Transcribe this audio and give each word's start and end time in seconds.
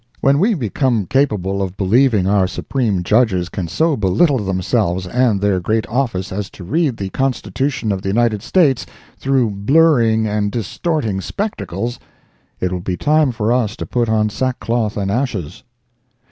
When 0.19 0.39
we 0.39 0.55
become 0.55 1.05
capable 1.05 1.61
of 1.61 1.77
believing 1.77 2.25
our 2.25 2.47
Supreme 2.47 3.03
Judges 3.03 3.49
can 3.49 3.67
so 3.67 3.95
belittle 3.95 4.39
themselves 4.39 5.05
and 5.05 5.39
their 5.39 5.59
great 5.59 5.85
office 5.87 6.31
as 6.31 6.49
to 6.57 6.63
read 6.63 6.97
the 6.97 7.09
Constitution 7.11 7.91
of 7.91 8.01
the 8.01 8.07
United 8.09 8.41
States 8.41 8.87
through 9.19 9.51
blurring 9.51 10.25
and 10.25 10.51
distorting 10.51 11.21
spectacles, 11.21 11.99
it 12.59 12.71
will 12.71 12.79
be 12.79 12.97
time 12.97 13.31
for 13.31 13.53
us 13.53 13.75
to 13.75 13.85
put 13.85 14.09
on 14.09 14.29
sackcloth 14.31 14.97
and 14.97 15.11
ashes. 15.11 15.61